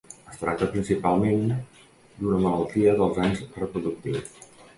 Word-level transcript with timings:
Es 0.29 0.37
tracta 0.43 0.67
principalment 0.69 1.43
d'una 1.51 2.41
malaltia 2.47 2.97
dels 3.03 3.21
anys 3.27 3.45
reproductius. 3.61 4.35